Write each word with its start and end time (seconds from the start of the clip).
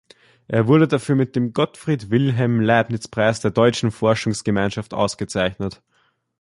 Er 0.47 0.65
wurde 0.67 0.87
dafür 0.87 1.13
mit 1.13 1.35
dem 1.35 1.53
Gottfried-Wilhelm-Leibniz-Preis 1.53 3.39
der 3.41 3.51
Deutschen 3.51 3.91
Forschungsgemeinschaft 3.91 4.95
ausgezeichnet. 4.95 5.83